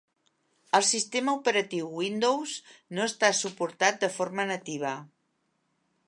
El 0.77 0.85
sistema 0.91 1.33
operatiu 1.39 1.91
Windows 1.99 2.55
no 2.99 3.05
està 3.09 3.31
suportat 3.41 4.01
de 4.05 4.09
forma 4.15 4.47
nativa. 4.53 4.95